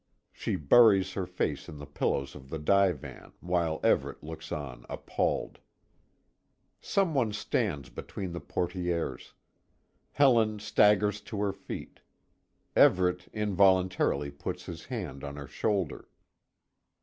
She 0.33 0.55
buries 0.55 1.13
her 1.13 1.27
face 1.27 1.69
in 1.69 1.77
the 1.77 1.85
pillows 1.85 2.33
of 2.33 2.49
the 2.49 2.57
divan, 2.57 3.33
while 3.39 3.79
Everet 3.83 4.23
looks 4.23 4.51
on 4.51 4.83
appalled. 4.89 5.59
Some 6.79 7.13
one 7.13 7.33
stands 7.33 7.91
between 7.91 8.31
the 8.31 8.41
portières. 8.41 9.33
Helen 10.13 10.57
staggers 10.57 11.21
to 11.25 11.39
her 11.43 11.53
feet. 11.53 11.99
Everet 12.75 13.27
involuntarily 13.31 14.31
puts 14.31 14.65
his 14.65 14.85
hand 14.85 15.23
on 15.23 15.35
her 15.35 15.47
shoulder. 15.47 16.07